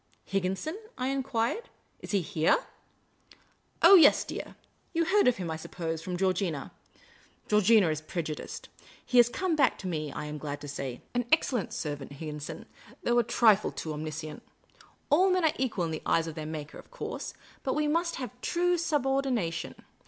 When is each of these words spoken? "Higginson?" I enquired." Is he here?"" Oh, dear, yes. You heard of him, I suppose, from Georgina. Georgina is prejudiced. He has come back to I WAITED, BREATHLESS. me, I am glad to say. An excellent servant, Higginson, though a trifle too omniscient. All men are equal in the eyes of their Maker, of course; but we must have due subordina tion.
"Higginson?" 0.25 0.79
I 0.97 1.09
enquired." 1.09 1.69
Is 1.99 2.09
he 2.09 2.23
here?"" 2.23 2.57
Oh, 3.83 3.93
dear, 3.95 4.01
yes. 4.31 4.55
You 4.95 5.05
heard 5.05 5.27
of 5.27 5.37
him, 5.37 5.51
I 5.51 5.57
suppose, 5.57 6.01
from 6.01 6.17
Georgina. 6.17 6.71
Georgina 7.47 7.87
is 7.89 8.01
prejudiced. 8.01 8.67
He 9.05 9.17
has 9.17 9.29
come 9.29 9.55
back 9.55 9.77
to 9.77 9.87
I 9.87 9.91
WAITED, 9.91 10.05
BREATHLESS. 10.07 10.15
me, 10.15 10.19
I 10.19 10.25
am 10.25 10.37
glad 10.39 10.61
to 10.61 10.67
say. 10.67 11.01
An 11.13 11.25
excellent 11.31 11.71
servant, 11.71 12.13
Higginson, 12.13 12.65
though 13.03 13.19
a 13.19 13.23
trifle 13.23 13.71
too 13.71 13.93
omniscient. 13.93 14.41
All 15.11 15.29
men 15.29 15.45
are 15.45 15.53
equal 15.59 15.85
in 15.85 15.91
the 15.91 16.01
eyes 16.03 16.25
of 16.25 16.33
their 16.33 16.47
Maker, 16.47 16.79
of 16.79 16.89
course; 16.89 17.35
but 17.61 17.75
we 17.75 17.87
must 17.87 18.15
have 18.15 18.31
due 18.41 18.77
subordina 18.77 19.53
tion. 19.53 19.75